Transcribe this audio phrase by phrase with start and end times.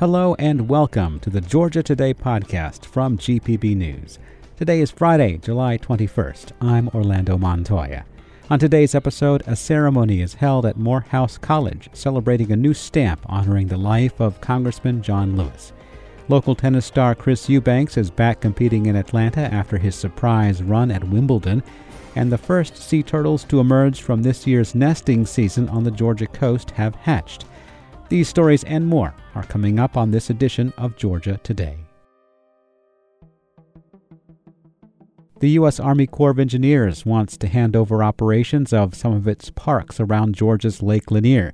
[0.00, 4.20] Hello and welcome to the Georgia Today podcast from GPB News.
[4.56, 6.52] Today is Friday, July 21st.
[6.60, 8.04] I'm Orlando Montoya.
[8.48, 13.66] On today's episode, a ceremony is held at Morehouse College celebrating a new stamp honoring
[13.66, 15.72] the life of Congressman John Lewis.
[16.28, 21.02] Local tennis star Chris Eubanks is back competing in Atlanta after his surprise run at
[21.02, 21.60] Wimbledon,
[22.14, 26.28] and the first sea turtles to emerge from this year's nesting season on the Georgia
[26.28, 27.46] coast have hatched.
[28.08, 31.76] These stories and more are coming up on this edition of Georgia Today.
[35.40, 35.78] The U.S.
[35.78, 40.34] Army Corps of Engineers wants to hand over operations of some of its parks around
[40.34, 41.52] Georgia's Lake Lanier.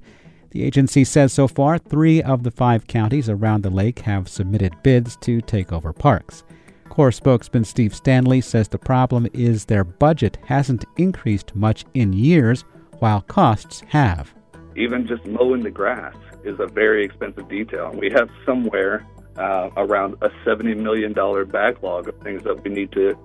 [0.52, 4.80] The agency says so far three of the five counties around the lake have submitted
[4.84, 6.44] bids to take over parks.
[6.88, 12.64] Corps spokesman Steve Stanley says the problem is their budget hasn't increased much in years,
[13.00, 14.32] while costs have.
[14.76, 17.92] Even just mowing the grass is a very expensive detail.
[17.94, 19.06] We have somewhere
[19.36, 21.12] uh, around a $70 million
[21.50, 23.16] backlog of things that we need to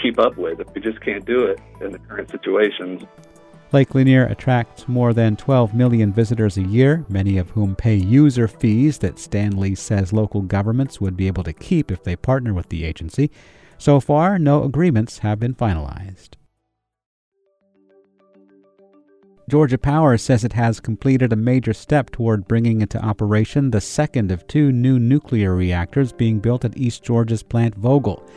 [0.00, 0.60] keep up with.
[0.60, 3.02] if We just can't do it in the current situations.
[3.72, 8.46] Lake Lanier attracts more than 12 million visitors a year, many of whom pay user
[8.46, 12.68] fees that Stanley says local governments would be able to keep if they partner with
[12.68, 13.30] the agency.
[13.76, 16.35] So far, no agreements have been finalized.
[19.48, 24.32] Georgia Power says it has completed a major step toward bringing into operation the second
[24.32, 28.28] of two new nuclear reactors being built at East Georgia's Plant Vogtle.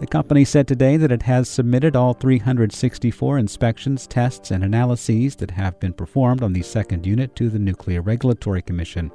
[0.00, 5.52] The company said today that it has submitted all 364 inspections, tests, and analyses that
[5.52, 9.12] have been performed on the second unit to the Nuclear Regulatory Commission.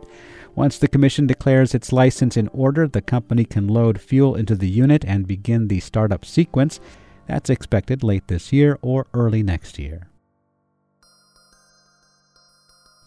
[0.55, 4.69] Once the Commission declares its license in order, the company can load fuel into the
[4.69, 6.79] unit and begin the startup sequence.
[7.27, 10.10] That's expected late this year or early next year.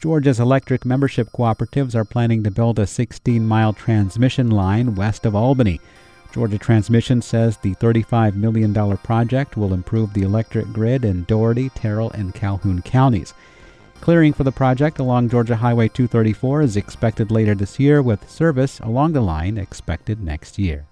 [0.05, 5.35] Georgia's electric membership cooperatives are planning to build a 16 mile transmission line west of
[5.35, 5.81] Albany.
[6.31, 12.11] Georgia Transmission says the $35 million project will improve the electric grid in Dougherty, Terrell,
[12.11, 13.33] and Calhoun counties.
[14.03, 18.81] Clearing for the project along Georgia Highway 234 is expected later this year, with service
[18.81, 20.85] along the line expected next year.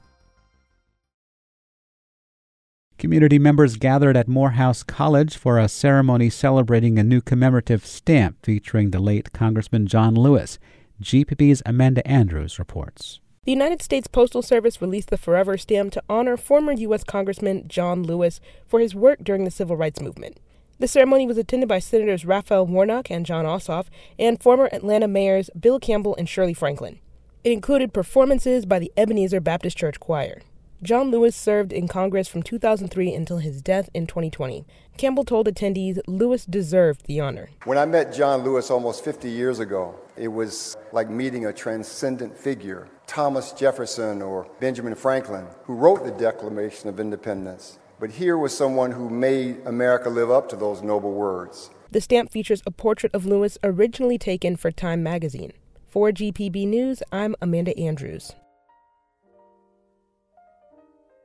[3.02, 8.92] Community members gathered at Morehouse College for a ceremony celebrating a new commemorative stamp featuring
[8.92, 10.60] the late Congressman John Lewis.
[11.02, 13.18] GPB's Amanda Andrews reports.
[13.42, 17.02] The United States Postal Service released the Forever stamp to honor former U.S.
[17.02, 20.38] Congressman John Lewis for his work during the Civil Rights Movement.
[20.78, 23.86] The ceremony was attended by Senators Raphael Warnock and Jon Ossoff
[24.16, 27.00] and former Atlanta mayors Bill Campbell and Shirley Franklin.
[27.42, 30.42] It included performances by the Ebenezer Baptist Church Choir.
[30.82, 34.64] John Lewis served in Congress from 2003 until his death in 2020.
[34.96, 37.50] Campbell told attendees Lewis deserved the honor.
[37.66, 42.36] When I met John Lewis almost 50 years ago, it was like meeting a transcendent
[42.36, 47.78] figure, Thomas Jefferson or Benjamin Franklin, who wrote the Declaration of Independence.
[48.00, 51.70] But here was someone who made America live up to those noble words.
[51.92, 55.52] The stamp features a portrait of Lewis originally taken for Time magazine.
[55.86, 58.32] For GPB News, I'm Amanda Andrews.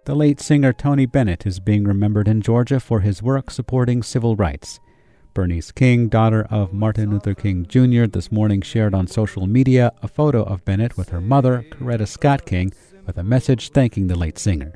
[0.07, 4.37] The late singer Tony Bennett is being remembered in Georgia for his work supporting civil
[4.37, 4.79] rights.
[5.33, 10.07] Bernice King, daughter of Martin Luther King Jr., this morning shared on social media a
[10.07, 12.71] photo of Bennett with her mother, Coretta Scott King,
[13.05, 14.75] with a message thanking the late singer.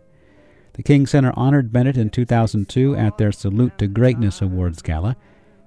[0.73, 5.15] The King Center honored Bennett in 2002 at their Salute to Greatness Awards Gala.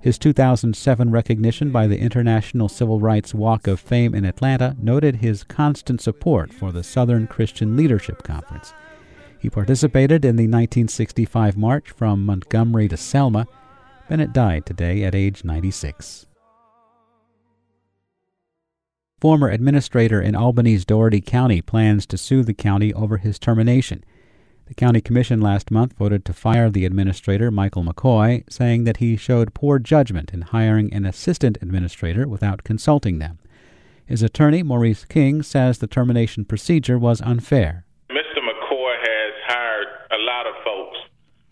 [0.02, 5.42] His 2007 recognition by the International Civil Rights Walk of Fame in Atlanta noted his
[5.42, 8.74] constant support for the Southern Christian Leadership Conference.
[9.44, 13.46] He participated in the 1965 march from Montgomery to Selma.
[14.08, 16.24] Bennett died today at age 96.
[19.20, 24.02] Former administrator in Albany's Dougherty County plans to sue the county over his termination.
[24.64, 29.14] The county commission last month voted to fire the administrator, Michael McCoy, saying that he
[29.14, 33.38] showed poor judgment in hiring an assistant administrator without consulting them.
[34.06, 37.83] His attorney, Maurice King, says the termination procedure was unfair.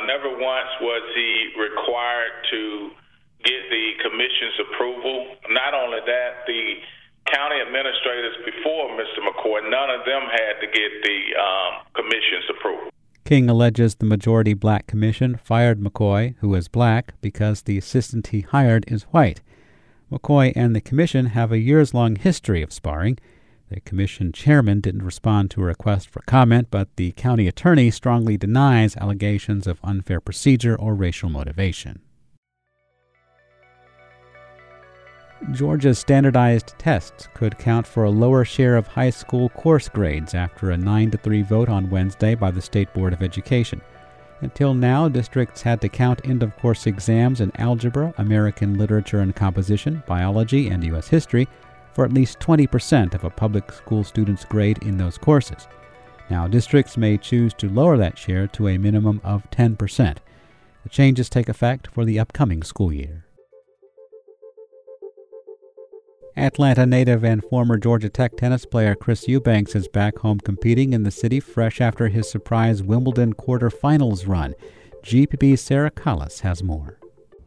[0.06, 2.90] Never once was he required to
[3.44, 5.36] get the commission's approval.
[5.50, 6.76] Not only that, the
[7.26, 9.22] county administrators before Mr.
[9.22, 12.90] McCoy, none of them had to get the um, commission's approval.
[13.24, 18.40] King alleges the majority black commission fired McCoy, who is black, because the assistant he
[18.40, 19.40] hired is white.
[20.10, 23.18] McCoy and the commission have a years long history of sparring.
[23.72, 28.36] The commission chairman didn't respond to a request for comment, but the county attorney strongly
[28.36, 32.02] denies allegations of unfair procedure or racial motivation.
[35.52, 40.70] Georgia's standardized tests could count for a lower share of high school course grades after
[40.70, 43.80] a 9 to 3 vote on Wednesday by the State Board of Education.
[44.42, 49.34] Until now, districts had to count end of course exams in algebra, American literature and
[49.34, 51.08] composition, biology, and U.S.
[51.08, 51.48] history
[51.94, 55.68] for at least 20% of a public school student's grade in those courses.
[56.30, 60.16] Now, districts may choose to lower that share to a minimum of 10%.
[60.82, 63.24] The changes take effect for the upcoming school year.
[66.36, 71.02] Atlanta native and former Georgia Tech tennis player Chris Eubanks is back home competing in
[71.02, 74.54] the city fresh after his surprise Wimbledon quarterfinals run.
[75.04, 76.98] GPB's Sarah Collis has more.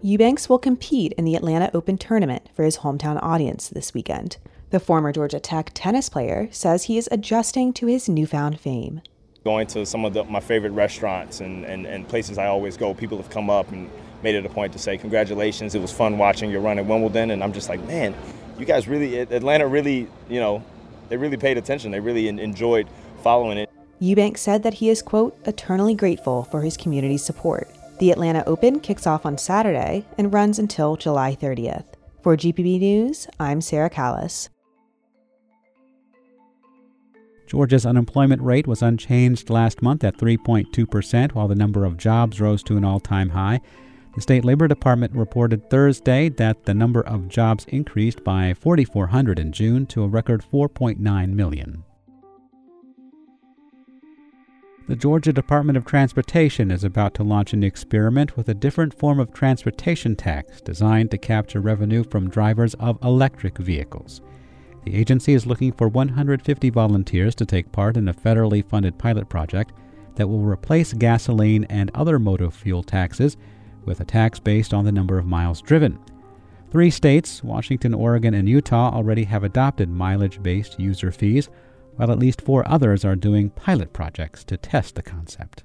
[0.05, 4.37] Eubanks will compete in the Atlanta Open tournament for his hometown audience this weekend.
[4.69, 9.01] The former Georgia Tech tennis player says he is adjusting to his newfound fame.
[9.43, 12.93] Going to some of the, my favorite restaurants and, and, and places I always go,
[12.93, 13.89] people have come up and
[14.21, 17.31] made it a point to say, Congratulations, it was fun watching your run at Wimbledon.
[17.31, 18.13] And I'm just like, Man,
[18.59, 20.63] you guys really, Atlanta really, you know,
[21.09, 21.89] they really paid attention.
[21.89, 22.87] They really enjoyed
[23.23, 23.71] following it.
[23.97, 27.67] Eubanks said that he is, quote, eternally grateful for his community's support.
[27.97, 31.85] The Atlanta Open kicks off on Saturday and runs until July 30th.
[32.21, 34.49] For GPB News, I'm Sarah Callis.
[37.47, 42.63] Georgia's unemployment rate was unchanged last month at 3.2%, while the number of jobs rose
[42.63, 43.61] to an all time high.
[44.15, 49.53] The State Labor Department reported Thursday that the number of jobs increased by 4,400 in
[49.53, 51.85] June to a record 4.9 million.
[54.87, 59.19] The Georgia Department of Transportation is about to launch an experiment with a different form
[59.19, 64.21] of transportation tax designed to capture revenue from drivers of electric vehicles.
[64.83, 69.27] The agency is looking for 150 volunteers to take part in a federally funded pilot
[69.27, 69.73] project
[70.17, 73.37] that will replace gasoline and other motor fuel taxes
[73.85, 75.97] with a tax based on the number of miles driven.
[76.69, 81.49] Three states, Washington, Oregon, and Utah, already have adopted mileage based user fees,
[81.95, 85.63] while at least four others are doing pilot projects to test the concept.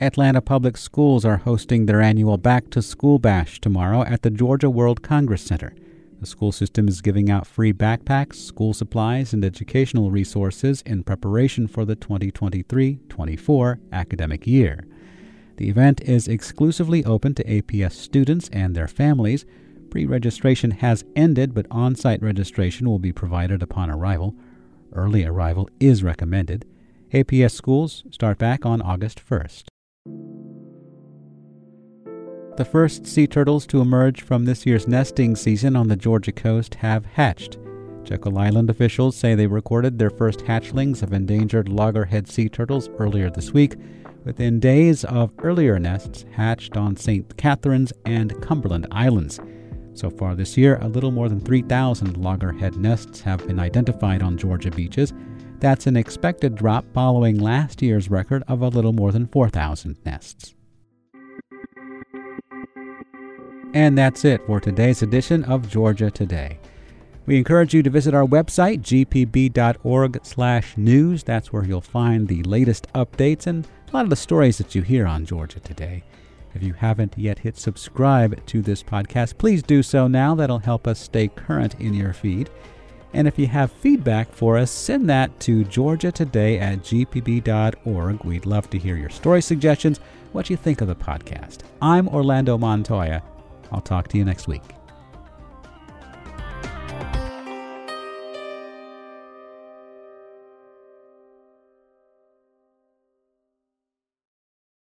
[0.00, 4.68] Atlanta Public Schools are hosting their annual Back to School Bash tomorrow at the Georgia
[4.68, 5.74] World Congress Center.
[6.20, 11.66] The school system is giving out free backpacks, school supplies, and educational resources in preparation
[11.66, 14.86] for the 2023 24 academic year.
[15.56, 19.44] The event is exclusively open to APS students and their families.
[19.92, 24.34] Pre registration has ended, but on site registration will be provided upon arrival.
[24.94, 26.64] Early arrival is recommended.
[27.12, 29.64] APS schools start back on August 1st.
[32.56, 36.76] The first sea turtles to emerge from this year's nesting season on the Georgia coast
[36.76, 37.58] have hatched.
[38.02, 43.28] Jekyll Island officials say they recorded their first hatchlings of endangered loggerhead sea turtles earlier
[43.28, 43.74] this week
[44.24, 47.36] within days of earlier nests hatched on St.
[47.36, 49.38] Catherines and Cumberland Islands.
[49.94, 54.38] So far this year, a little more than 3,000 loggerhead nests have been identified on
[54.38, 55.12] Georgia beaches.
[55.60, 60.54] That's an expected drop following last year's record of a little more than 4,000 nests.
[63.74, 66.58] And that's it for today's edition of Georgia Today.
[67.24, 69.52] We encourage you to visit our website, gpb.org/news.
[71.22, 74.82] That's where you'll find the latest updates and a lot of the stories that you
[74.82, 76.02] hear on Georgia Today.
[76.54, 80.34] If you haven't yet hit subscribe to this podcast, please do so now.
[80.34, 82.50] That'll help us stay current in your feed.
[83.14, 88.24] And if you have feedback for us, send that to georgiatoday at gpb.org.
[88.24, 90.00] We'd love to hear your story suggestions,
[90.32, 91.60] what you think of the podcast.
[91.80, 93.22] I'm Orlando Montoya.
[93.70, 94.62] I'll talk to you next week.